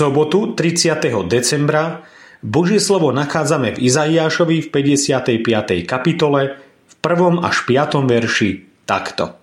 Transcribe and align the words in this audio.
sobotu 0.00 0.56
30. 0.56 1.28
decembra 1.28 2.08
Božie 2.40 2.80
slovo 2.80 3.12
nachádzame 3.12 3.76
v 3.76 3.84
Izaiášovi 3.84 4.64
v 4.64 4.68
55. 4.72 5.44
kapitole 5.84 6.56
v 6.88 6.94
1. 7.04 7.44
až 7.44 7.56
5. 7.68 8.08
verši 8.08 8.50
takto. 8.88 9.36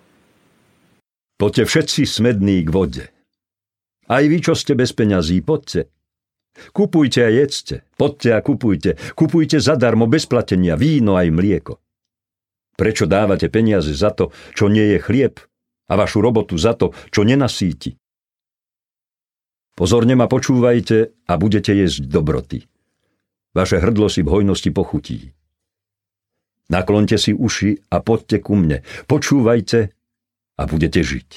Poďte 1.38 1.70
všetci 1.70 2.09
smední 2.09 2.66
k 2.66 2.73
vode. 2.73 3.05
Aj 4.09 4.26
vy, 4.26 4.41
čo 4.41 4.58
ste 4.58 4.73
bez 4.73 4.98
peňazí, 4.98 5.46
poďte. 5.46 5.94
Kupujte 6.74 7.21
a 7.21 7.30
jedzte, 7.30 7.85
poďte 7.94 8.30
a 8.34 8.41
kupujte. 8.41 8.98
Kupujte 9.13 9.62
zadarmo, 9.62 10.10
bez 10.10 10.26
platenia, 10.26 10.74
víno 10.74 11.21
aj 11.21 11.30
mlieko. 11.30 11.77
Prečo 12.74 13.05
dávate 13.05 13.54
peniaze 13.54 13.94
za 13.94 14.10
to, 14.10 14.34
čo 14.58 14.74
nie 14.74 14.98
je 14.98 15.05
chlieb 15.05 15.38
a 15.85 15.94
vašu 15.94 16.18
robotu 16.18 16.58
za 16.58 16.74
to, 16.74 16.98
čo 17.13 17.21
nenasíti? 17.21 17.94
Pozorne 19.77 20.17
ma 20.17 20.26
počúvajte 20.26 21.30
a 21.30 21.34
budete 21.38 21.70
jesť 21.77 22.09
dobroty. 22.09 22.66
Vaše 23.54 23.77
hrdlo 23.77 24.09
si 24.09 24.26
v 24.26 24.34
hojnosti 24.34 24.73
pochutí. 24.73 25.38
Naklonte 26.73 27.22
si 27.22 27.31
uši 27.31 27.93
a 27.93 28.02
poďte 28.02 28.41
ku 28.41 28.57
mne. 28.57 28.82
Počúvajte 29.05 29.93
a 30.57 30.62
budete 30.65 31.05
žiť. 31.05 31.29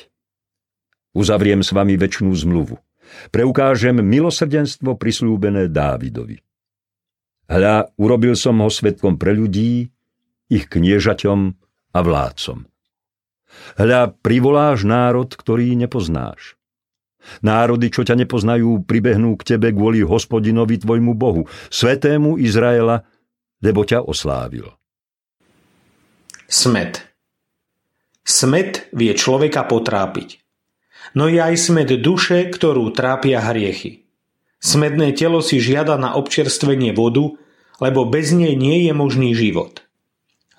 Uzavriem 1.13 1.61
s 1.61 1.77
vami 1.77 2.01
väčšnú 2.01 2.33
zmluvu. 2.33 2.81
Preukážem 3.29 4.01
milosrdenstvo 4.01 4.97
prislúbené 4.97 5.69
Dávidovi. 5.69 6.41
Hľa, 7.51 7.93
urobil 7.99 8.39
som 8.39 8.63
ho 8.63 8.71
svetkom 8.71 9.19
pre 9.19 9.35
ľudí, 9.35 9.91
ich 10.47 10.65
kniežaťom 10.71 11.41
a 11.93 11.99
vládcom. 11.99 12.71
Hľa, 13.75 14.15
privoláš 14.23 14.87
národ, 14.87 15.27
ktorý 15.27 15.75
nepoznáš. 15.75 16.60
Národy, 17.45 17.93
čo 17.93 18.03
ťa 18.03 18.17
nepoznajú, 18.17 18.85
pribehnú 18.85 19.37
k 19.39 19.57
tebe 19.57 19.71
kvôli 19.71 20.01
hospodinovi 20.05 20.81
tvojmu 20.81 21.13
Bohu, 21.15 21.47
svetému 21.69 22.41
Izraela, 22.41 23.05
lebo 23.61 23.85
ťa 23.85 24.05
oslávil. 24.05 24.67
Smet 26.51 27.07
Smet 28.25 28.91
vie 28.93 29.13
človeka 29.15 29.65
potrápiť. 29.65 30.41
No 31.17 31.27
je 31.27 31.43
aj 31.43 31.57
smet 31.59 31.91
duše, 31.99 32.47
ktorú 32.53 32.93
trápia 32.95 33.43
hriechy. 33.43 34.07
Smedné 34.61 35.17
telo 35.17 35.41
si 35.41 35.57
žiada 35.57 35.97
na 35.97 36.13
občerstvenie 36.15 36.93
vodu, 36.93 37.33
lebo 37.81 38.05
bez 38.05 38.31
nej 38.37 38.53
nie 38.55 38.85
je 38.85 38.93
možný 38.93 39.33
život. 39.33 39.83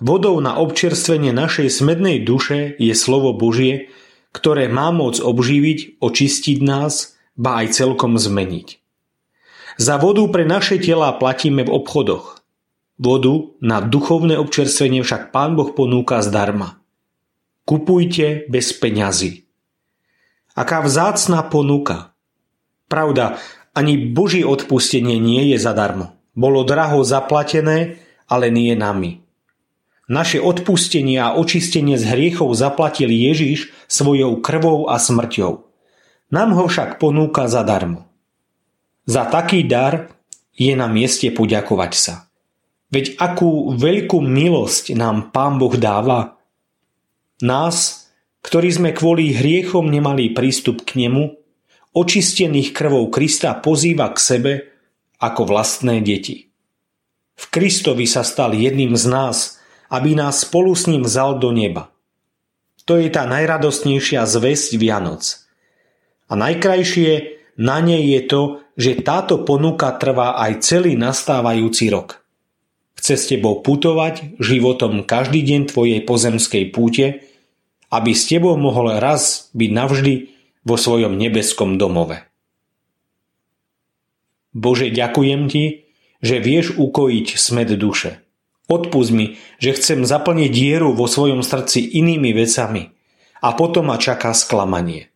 Vodou 0.02 0.42
na 0.42 0.58
občerstvenie 0.58 1.30
našej 1.30 1.70
smednej 1.70 2.26
duše 2.26 2.74
je 2.82 2.94
slovo 2.98 3.38
Božie, 3.38 3.94
ktoré 4.32 4.72
má 4.72 4.90
moc 4.96 5.20
obživiť, 5.20 6.00
očistiť 6.00 6.58
nás, 6.64 7.16
ba 7.36 7.64
aj 7.64 7.76
celkom 7.76 8.16
zmeniť. 8.16 8.80
Za 9.80 9.96
vodu 10.00 10.24
pre 10.28 10.44
naše 10.44 10.80
tela 10.80 11.16
platíme 11.16 11.64
v 11.64 11.74
obchodoch. 11.74 12.44
Vodu 13.02 13.56
na 13.64 13.82
duchovné 13.82 14.38
občerstvenie 14.38 15.02
však 15.02 15.34
Pán 15.34 15.58
Boh 15.58 15.74
ponúka 15.74 16.22
zdarma. 16.22 16.78
Kupujte 17.66 18.46
bez 18.52 18.76
peňazí. 18.78 19.48
Aká 20.54 20.84
vzácná 20.84 21.42
ponuka. 21.48 22.12
Pravda, 22.92 23.40
ani 23.72 23.96
Boží 23.96 24.44
odpustenie 24.44 25.16
nie 25.18 25.56
je 25.56 25.58
zadarmo. 25.58 26.20
Bolo 26.36 26.68
draho 26.68 27.02
zaplatené, 27.08 28.04
ale 28.28 28.52
nie 28.52 28.76
nami. 28.76 29.24
Naše 30.12 30.44
odpustenie 30.44 31.24
a 31.24 31.40
očistenie 31.40 31.96
z 31.96 32.04
hriechov 32.04 32.52
zaplatil 32.52 33.08
Ježiš 33.08 33.72
svojou 33.88 34.44
krvou 34.44 34.92
a 34.92 35.00
smrťou. 35.00 35.64
Nám 36.36 36.50
ho 36.52 36.68
však 36.68 37.00
ponúka 37.00 37.48
zadarmo. 37.48 38.12
Za 39.08 39.32
taký 39.32 39.64
dar 39.64 40.12
je 40.52 40.76
na 40.76 40.92
mieste 40.92 41.32
poďakovať 41.32 41.94
sa. 41.96 42.28
Veď 42.92 43.16
akú 43.24 43.72
veľkú 43.80 44.20
milosť 44.20 45.00
nám 45.00 45.32
Pán 45.32 45.56
Boh 45.56 45.80
dáva. 45.80 46.36
Nás, 47.40 48.12
ktorí 48.44 48.68
sme 48.68 48.92
kvôli 48.92 49.32
hriechom 49.32 49.88
nemali 49.88 50.36
prístup 50.36 50.84
k 50.84 51.08
nemu, 51.08 51.40
očistených 51.96 52.76
krvou 52.76 53.08
Krista 53.08 53.56
pozýva 53.56 54.12
k 54.12 54.20
sebe 54.20 54.54
ako 55.24 55.48
vlastné 55.56 56.04
deti. 56.04 56.52
V 57.40 57.48
Kristovi 57.48 58.04
sa 58.12 58.28
stal 58.28 58.52
jedným 58.60 59.00
z 59.00 59.08
nás– 59.08 59.38
aby 59.92 60.16
nás 60.16 60.48
spolu 60.48 60.72
s 60.72 60.88
ním 60.88 61.04
vzal 61.04 61.38
do 61.44 61.52
neba. 61.52 61.92
To 62.88 62.96
je 62.98 63.12
tá 63.12 63.28
najradostnejšia 63.28 64.24
zväzť 64.24 64.80
Vianoc. 64.80 65.44
A 66.32 66.40
najkrajšie 66.40 67.44
na 67.60 67.84
nej 67.84 68.02
je 68.18 68.22
to, 68.26 68.42
že 68.80 69.04
táto 69.04 69.44
ponuka 69.44 69.92
trvá 70.00 70.40
aj 70.40 70.64
celý 70.64 70.96
nastávajúci 70.96 71.92
rok. 71.92 72.24
Chce 72.96 73.16
s 73.20 73.28
tebou 73.28 73.60
putovať 73.60 74.40
životom 74.40 75.04
každý 75.04 75.44
deň 75.44 75.62
tvojej 75.68 76.00
pozemskej 76.08 76.72
púte, 76.72 77.28
aby 77.92 78.16
s 78.16 78.32
tebou 78.32 78.56
mohol 78.56 78.96
raz 78.98 79.52
byť 79.52 79.70
navždy 79.76 80.14
vo 80.64 80.80
svojom 80.80 81.20
nebeskom 81.20 81.76
domove. 81.76 82.24
Bože, 84.56 84.92
ďakujem 84.92 85.52
ti, 85.52 85.92
že 86.24 86.40
vieš 86.40 86.80
ukojiť 86.80 87.28
smet 87.36 87.72
duše. 87.76 88.24
Odpust 88.70 89.12
mi, 89.14 89.42
že 89.58 89.74
chcem 89.78 90.06
zaplniť 90.06 90.52
dieru 90.52 90.94
vo 90.94 91.10
svojom 91.10 91.42
srdci 91.42 91.98
inými 91.98 92.36
vecami 92.36 92.94
a 93.42 93.58
potom 93.58 93.90
ma 93.90 93.98
čaká 93.98 94.32
sklamanie. 94.38 95.10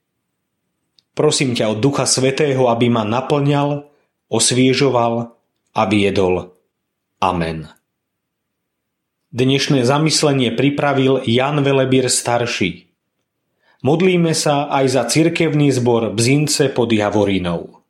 Prosím 1.16 1.56
ťa 1.56 1.72
od 1.72 1.80
Ducha 1.80 2.04
Svetého, 2.04 2.68
aby 2.68 2.92
ma 2.92 3.08
naplňal, 3.08 3.88
osviežoval 4.28 5.32
a 5.72 5.82
viedol. 5.88 6.52
Amen. 7.24 7.72
Dnešné 9.36 9.88
zamyslenie 9.88 10.52
pripravil 10.56 11.24
Jan 11.24 11.64
Velebír 11.64 12.12
starší. 12.12 12.92
Modlíme 13.84 14.34
sa 14.34 14.68
aj 14.72 14.86
za 14.90 15.04
cirkevný 15.06 15.70
zbor 15.70 16.12
Bzince 16.12 16.74
pod 16.74 16.90
Javorinou. 16.90 17.85